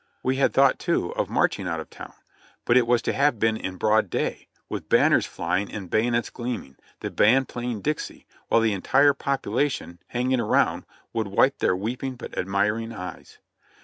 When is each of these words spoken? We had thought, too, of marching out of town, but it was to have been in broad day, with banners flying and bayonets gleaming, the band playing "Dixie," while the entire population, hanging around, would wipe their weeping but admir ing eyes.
We 0.23 0.37
had 0.37 0.51
thought, 0.51 0.79
too, 0.79 1.11
of 1.13 1.29
marching 1.29 1.67
out 1.67 1.79
of 1.79 1.91
town, 1.91 2.13
but 2.65 2.75
it 2.75 2.87
was 2.87 3.03
to 3.03 3.13
have 3.13 3.37
been 3.37 3.55
in 3.55 3.75
broad 3.75 4.09
day, 4.09 4.47
with 4.67 4.89
banners 4.89 5.27
flying 5.27 5.71
and 5.71 5.91
bayonets 5.91 6.31
gleaming, 6.31 6.77
the 7.01 7.11
band 7.11 7.47
playing 7.49 7.81
"Dixie," 7.81 8.25
while 8.47 8.61
the 8.61 8.73
entire 8.73 9.13
population, 9.13 9.99
hanging 10.07 10.39
around, 10.39 10.85
would 11.13 11.27
wipe 11.27 11.59
their 11.59 11.75
weeping 11.75 12.15
but 12.15 12.31
admir 12.31 12.81
ing 12.81 12.91
eyes. 12.91 13.37